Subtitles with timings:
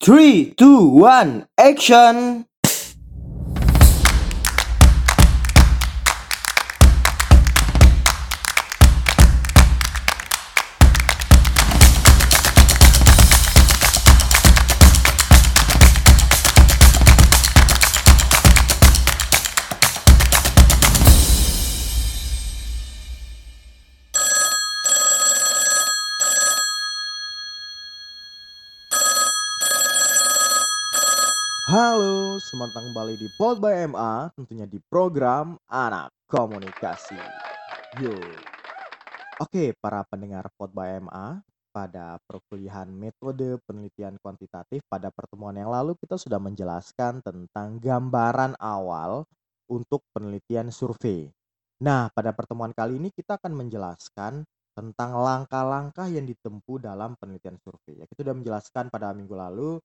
[0.00, 2.46] Three, two, one, action!
[31.68, 37.20] Halo, selamat datang kembali di Pod by MA, tentunya di program Anak Komunikasi.
[38.00, 38.16] Yo.
[39.36, 45.92] Oke, para pendengar Pod by MA, pada perkuliahan metode penelitian kuantitatif pada pertemuan yang lalu
[46.00, 49.28] kita sudah menjelaskan tentang gambaran awal
[49.68, 51.28] untuk penelitian survei.
[51.84, 54.40] Nah, pada pertemuan kali ini kita akan menjelaskan
[54.72, 58.00] tentang langkah-langkah yang ditempuh dalam penelitian survei.
[58.00, 59.76] Ya, kita sudah menjelaskan pada minggu lalu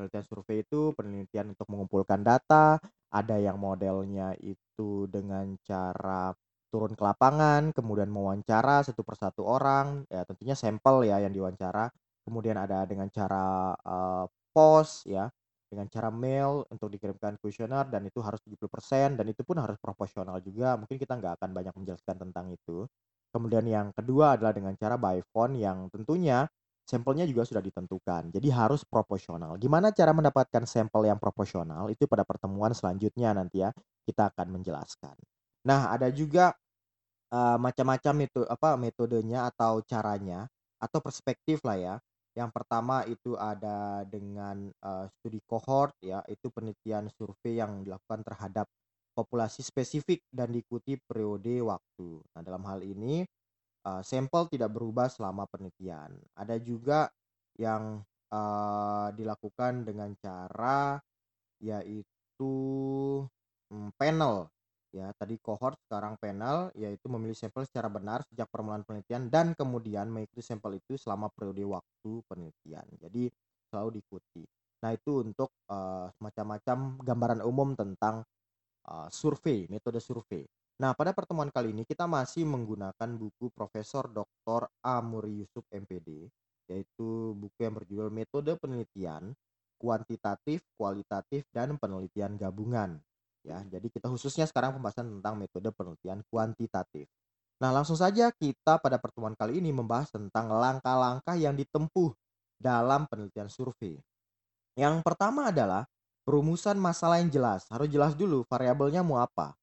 [0.00, 2.80] penelitian survei itu penelitian untuk mengumpulkan data,
[3.12, 6.32] ada yang modelnya itu dengan cara
[6.72, 11.92] turun ke lapangan, kemudian mewawancara satu persatu orang, ya tentunya sampel ya yang diwawancara.
[12.24, 14.24] Kemudian ada dengan cara uh,
[14.56, 15.28] pos ya,
[15.68, 20.40] dengan cara mail untuk dikirimkan kuesioner dan itu harus 70% dan itu pun harus proporsional
[20.40, 20.80] juga.
[20.80, 22.88] Mungkin kita nggak akan banyak menjelaskan tentang itu.
[23.30, 26.46] Kemudian yang kedua adalah dengan cara by phone yang tentunya
[26.90, 28.34] sampelnya juga sudah ditentukan.
[28.34, 29.54] Jadi harus proporsional.
[29.62, 31.86] Gimana cara mendapatkan sampel yang proporsional?
[31.94, 33.70] Itu pada pertemuan selanjutnya nanti ya
[34.02, 35.14] kita akan menjelaskan.
[35.70, 36.50] Nah, ada juga
[37.30, 40.50] uh, macam-macam itu apa metodenya atau caranya
[40.82, 41.94] atau perspektif lah ya.
[42.34, 48.66] Yang pertama itu ada dengan uh, studi cohort ya, itu penelitian survei yang dilakukan terhadap
[49.14, 52.22] populasi spesifik dan diikuti periode waktu.
[52.34, 53.26] Nah, dalam hal ini
[53.86, 56.12] uh, sampel tidak berubah selama penelitian.
[56.36, 57.08] Ada juga
[57.56, 58.00] yang
[58.32, 61.00] uh, dilakukan dengan cara
[61.60, 62.54] yaitu
[63.72, 64.48] um, panel.
[64.90, 70.10] Ya tadi cohort sekarang panel yaitu memilih sampel secara benar sejak permulaan penelitian dan kemudian
[70.10, 72.86] mengikuti sampel itu selama periode waktu penelitian.
[72.98, 73.30] Jadi
[73.70, 74.42] selalu diikuti.
[74.82, 78.26] Nah itu untuk uh, macam-macam gambaran umum tentang
[78.90, 80.42] uh, survei metode survei
[80.80, 84.64] Nah, pada pertemuan kali ini kita masih menggunakan buku Profesor Dr.
[84.80, 86.32] Amuri Yusuf MPD,
[86.72, 89.36] yaitu buku yang berjudul Metode Penelitian
[89.76, 92.96] Kuantitatif, Kualitatif, dan Penelitian Gabungan.
[93.44, 97.08] Ya, jadi kita khususnya sekarang pembahasan tentang metode penelitian kuantitatif.
[97.60, 102.12] Nah, langsung saja kita pada pertemuan kali ini membahas tentang langkah-langkah yang ditempuh
[102.56, 104.00] dalam penelitian survei.
[104.76, 105.84] Yang pertama adalah
[106.24, 107.68] perumusan masalah yang jelas.
[107.68, 109.59] Harus jelas dulu variabelnya mau apa.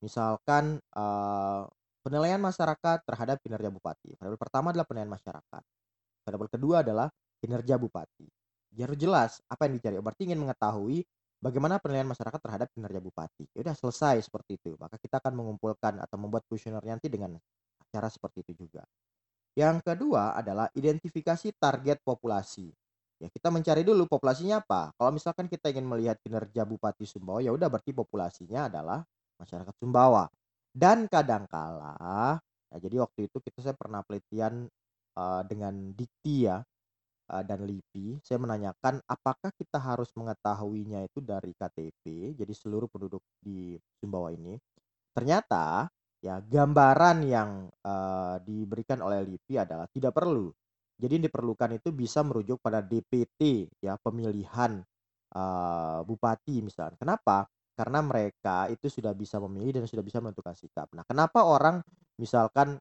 [0.00, 1.68] Misalkan uh,
[2.00, 4.16] penilaian masyarakat terhadap kinerja bupati.
[4.16, 5.62] Variabel pertama adalah penilaian masyarakat.
[6.24, 7.08] Variabel kedua adalah
[7.40, 8.26] kinerja bupati.
[8.80, 10.00] Harus jelas apa yang dicari.
[10.00, 11.04] Berarti ingin mengetahui
[11.40, 13.44] bagaimana penilaian masyarakat terhadap kinerja bupati.
[13.52, 14.76] Ya udah selesai seperti itu.
[14.80, 17.36] Maka kita akan mengumpulkan atau membuat kuesioner nanti dengan
[17.90, 18.86] cara seperti itu juga.
[19.58, 22.70] Yang kedua adalah identifikasi target populasi.
[23.20, 24.96] Ya, kita mencari dulu populasinya apa.
[24.96, 29.04] Kalau misalkan kita ingin melihat kinerja Bupati Sumbawa, ya udah berarti populasinya adalah
[29.40, 30.28] masyarakat Sumbawa.
[30.70, 32.38] Dan kadangkala,
[32.70, 34.70] ya jadi waktu itu kita saya pernah penelitian
[35.18, 36.62] uh, dengan Dikti ya
[37.30, 43.22] uh, dan LIPI, saya menanyakan apakah kita harus mengetahuinya itu dari KTP, jadi seluruh penduduk
[43.38, 44.58] di Sumbawa ini.
[45.14, 45.86] Ternyata
[46.20, 50.50] ya gambaran yang uh, diberikan oleh LIPI adalah tidak perlu.
[51.00, 54.84] Jadi yang diperlukan itu bisa merujuk pada DPT ya pemilihan
[55.32, 57.00] uh, bupati misalnya.
[57.00, 57.48] Kenapa?
[57.80, 60.92] Karena mereka itu sudah bisa memilih dan sudah bisa menentukan sikap.
[60.92, 61.80] Nah, kenapa orang
[62.20, 62.76] misalkan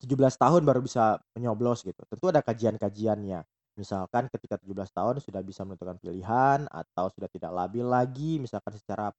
[0.00, 2.00] 17 tahun baru bisa menyoblos gitu?
[2.08, 3.44] Tentu ada kajian-kajiannya.
[3.76, 9.12] Misalkan ketika 17 tahun sudah bisa menentukan pilihan atau sudah tidak labil lagi misalkan secara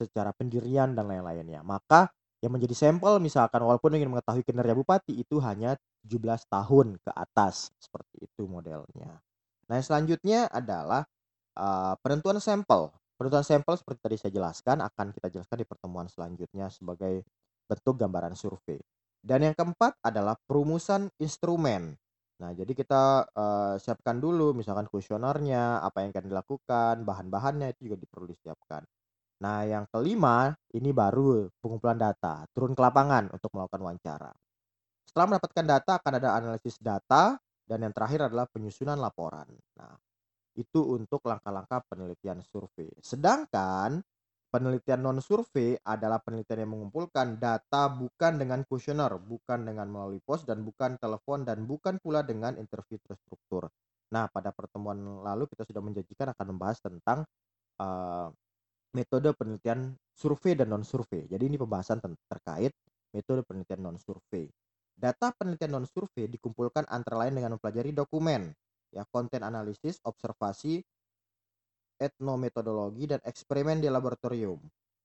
[0.00, 1.60] secara pendirian dan lain-lainnya.
[1.60, 2.08] Maka
[2.40, 5.76] yang menjadi sampel misalkan walaupun ingin mengetahui kinerja bupati itu hanya
[6.08, 9.20] 17 tahun ke atas seperti itu modelnya.
[9.68, 11.04] Nah, selanjutnya adalah
[11.60, 12.90] uh, penentuan sampel.
[13.22, 17.22] Penentuan sampel seperti tadi saya jelaskan akan kita jelaskan di pertemuan selanjutnya sebagai
[17.70, 18.82] bentuk gambaran survei.
[19.22, 21.94] Dan yang keempat adalah perumusan instrumen.
[22.42, 28.02] Nah, jadi kita uh, siapkan dulu misalkan kuesionernya, apa yang akan dilakukan, bahan-bahannya itu juga
[28.10, 28.82] perlu disiapkan.
[29.38, 34.34] Nah, yang kelima ini baru pengumpulan data, turun ke lapangan untuk melakukan wawancara.
[35.06, 37.38] Setelah mendapatkan data akan ada analisis data
[37.70, 39.46] dan yang terakhir adalah penyusunan laporan.
[39.78, 39.94] Nah,
[40.56, 42.92] itu untuk langkah-langkah penelitian survei.
[43.00, 44.04] Sedangkan
[44.52, 50.44] penelitian non survei adalah penelitian yang mengumpulkan data bukan dengan kuesioner, bukan dengan melalui pos
[50.44, 53.72] dan bukan telepon dan bukan pula dengan interview terstruktur.
[54.12, 57.24] Nah, pada pertemuan lalu kita sudah menjanjikan akan membahas tentang
[57.80, 58.28] uh,
[58.92, 61.24] metode penelitian survei dan non-survei.
[61.24, 62.76] Jadi ini pembahasan terkait
[63.16, 64.52] metode penelitian non-survei.
[64.92, 68.52] Data penelitian non-survei dikumpulkan antara lain dengan mempelajari dokumen,
[68.92, 70.84] ya konten analisis, observasi,
[71.96, 74.60] etnometodologi, dan eksperimen di laboratorium.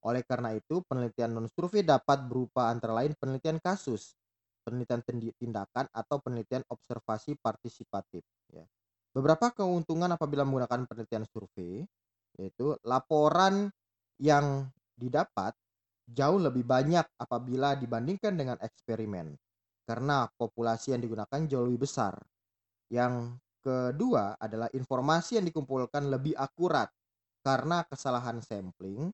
[0.05, 4.13] Oleh karena itu, penelitian non-survei dapat berupa antara lain penelitian kasus,
[4.61, 5.01] penelitian
[5.39, 8.21] tindakan, atau penelitian observasi partisipatif.
[8.51, 8.67] Ya.
[9.15, 11.81] Beberapa keuntungan apabila menggunakan penelitian survei,
[12.37, 13.73] yaitu laporan
[14.21, 15.57] yang didapat
[16.07, 19.35] jauh lebih banyak apabila dibandingkan dengan eksperimen
[19.87, 22.19] karena populasi yang digunakan jauh lebih besar.
[22.91, 26.87] Yang kedua adalah informasi yang dikumpulkan lebih akurat
[27.43, 29.11] karena kesalahan sampling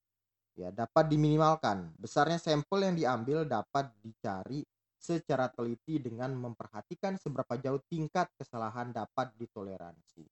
[0.54, 1.90] ya dapat diminimalkan.
[1.98, 4.62] Besarnya sampel yang diambil dapat dicari
[4.94, 10.24] secara teliti dengan memperhatikan seberapa jauh tingkat kesalahan dapat ditoleransi.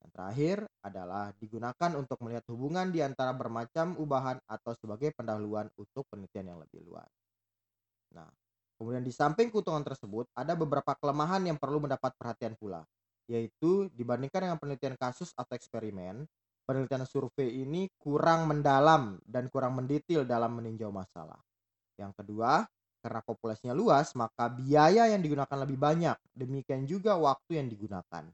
[0.00, 6.08] Yang terakhir adalah digunakan untuk melihat hubungan di antara bermacam ubahan atau sebagai pendahuluan untuk
[6.08, 7.08] penelitian yang lebih luas.
[8.16, 8.28] Nah,
[8.80, 12.80] kemudian di samping keuntungan tersebut, ada beberapa kelemahan yang perlu mendapat perhatian pula,
[13.30, 16.26] yaitu dibandingkan dengan penelitian kasus atau eksperimen,
[16.66, 21.38] penelitian survei ini kurang mendalam dan kurang mendetail dalam meninjau masalah.
[21.94, 22.66] Yang kedua,
[23.00, 26.18] karena populasinya luas, maka biaya yang digunakan lebih banyak.
[26.34, 28.24] Demikian juga waktu yang digunakan.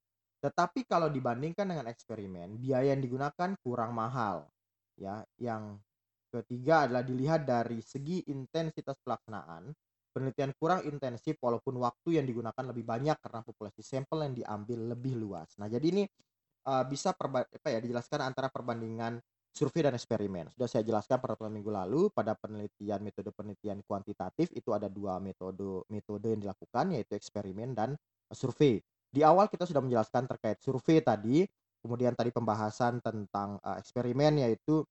[0.40, 4.48] Tetapi kalau dibandingkan dengan eksperimen, biaya yang digunakan kurang mahal.
[4.96, 5.76] Ya, yang
[6.32, 9.70] ketiga adalah dilihat dari segi intensitas pelaksanaan.
[10.16, 15.12] Penelitian kurang intensif walaupun waktu yang digunakan lebih banyak karena populasi sampel yang diambil lebih
[15.12, 15.52] luas.
[15.60, 16.08] Nah, jadi ini
[16.64, 19.20] uh, bisa perba apa ya dijelaskan antara perbandingan
[19.52, 20.52] survei dan eksperimen.
[20.52, 25.84] Sudah saya jelaskan pada minggu lalu pada penelitian metode penelitian kuantitatif itu ada dua metode
[25.88, 27.92] metode yang dilakukan yaitu eksperimen dan
[28.32, 28.80] survei.
[29.08, 31.48] Di awal kita sudah menjelaskan terkait survei tadi,
[31.80, 34.84] kemudian tadi pembahasan tentang uh, eksperimen yaitu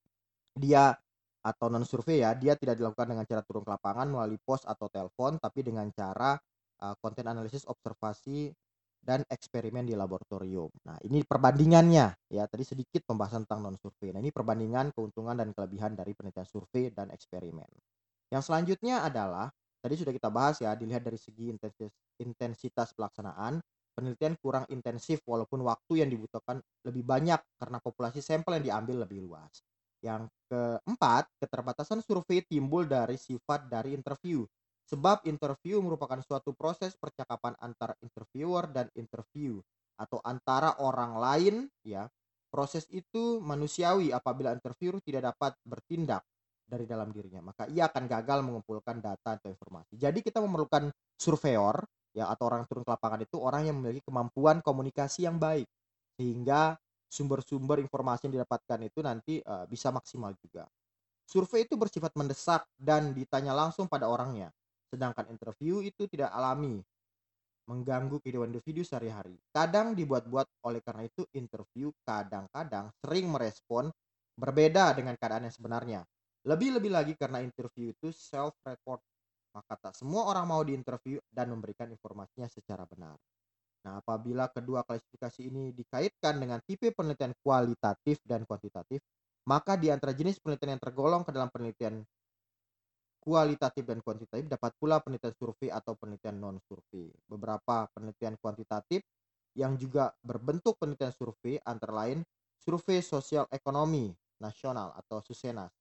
[0.57, 0.97] dia
[1.45, 4.89] atau non survei ya, dia tidak dilakukan dengan cara turun ke lapangan melalui pos atau
[4.89, 6.33] telepon tapi dengan cara
[6.81, 8.49] uh, konten analisis observasi
[9.05, 10.73] dan eksperimen di laboratorium.
[10.89, 12.43] Nah, ini perbandingannya ya.
[12.49, 14.09] Tadi sedikit pembahasan tentang non survei.
[14.09, 17.69] Nah, ini perbandingan keuntungan dan kelebihan dari penelitian survei dan eksperimen.
[18.33, 23.61] Yang selanjutnya adalah tadi sudah kita bahas ya, dilihat dari segi intensitas, intensitas pelaksanaan,
[23.93, 29.21] penelitian kurang intensif walaupun waktu yang dibutuhkan lebih banyak karena populasi sampel yang diambil lebih
[29.21, 29.61] luas.
[30.05, 34.45] Yang keempat, keterbatasan survei timbul dari sifat dari interview
[34.85, 39.57] Sebab interview merupakan suatu proses percakapan antara interviewer dan interview
[39.97, 42.05] atau antara orang lain ya.
[42.53, 46.23] Proses itu manusiawi apabila interviewer tidak dapat bertindak
[46.63, 49.99] dari dalam dirinya, maka ia akan gagal mengumpulkan data atau informasi.
[49.99, 50.87] Jadi kita memerlukan
[51.19, 51.83] surveyor
[52.15, 55.67] ya atau orang turun ke lapangan itu orang yang memiliki kemampuan komunikasi yang baik
[56.15, 56.79] sehingga
[57.15, 60.67] sumber-sumber informasi yang didapatkan itu nanti uh, bisa maksimal juga.
[61.23, 64.51] Survei itu bersifat mendesak dan ditanya langsung pada orangnya
[64.95, 66.79] sedangkan interview itu tidak alami,
[67.67, 69.35] mengganggu kehidupan individu sehari-hari.
[69.51, 73.91] Kadang dibuat-buat oleh karena itu interview kadang-kadang sering merespon
[74.39, 76.01] berbeda dengan keadaan yang sebenarnya.
[76.45, 79.01] Lebih-lebih lagi karena interview itu self-report,
[79.57, 83.17] maka tak semua orang mau diinterview dan memberikan informasinya secara benar.
[83.85, 88.97] Nah, apabila kedua klasifikasi ini dikaitkan dengan tipe penelitian kualitatif dan kuantitatif,
[89.45, 92.01] maka di antara jenis penelitian yang tergolong ke dalam penelitian
[93.21, 97.13] kualitatif dan kuantitatif dapat pula penelitian survei atau penelitian non survei.
[97.29, 99.05] Beberapa penelitian kuantitatif
[99.53, 102.25] yang juga berbentuk penelitian survei antara lain
[102.57, 104.09] survei sosial ekonomi
[104.41, 105.71] nasional atau Susenas,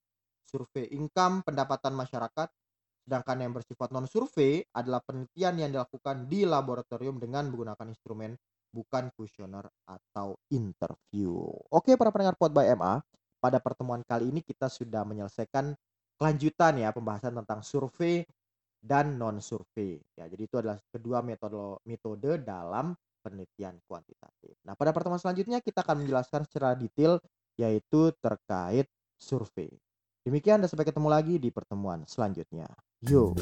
[0.44, 2.49] survei income pendapatan masyarakat,
[3.04, 8.32] sedangkan yang bersifat non survei adalah penelitian yang dilakukan di laboratorium dengan menggunakan instrumen
[8.75, 11.38] bukan kuesioner atau interview.
[11.70, 12.99] Oke para pendengar Pod by MA,
[13.38, 15.76] pada pertemuan kali ini kita sudah menyelesaikan
[16.16, 18.25] kelanjutan ya pembahasan tentang survei
[18.80, 20.00] dan non survei.
[20.16, 24.61] Ya, jadi itu adalah kedua metode metode dalam penelitian kuantitatif.
[24.68, 27.16] Nah, pada pertemuan selanjutnya kita akan menjelaskan secara detail
[27.56, 28.84] yaitu terkait
[29.16, 29.73] survei.
[30.24, 32.64] Demikian dan sampai ketemu lagi di pertemuan selanjutnya.
[33.04, 33.36] Yo.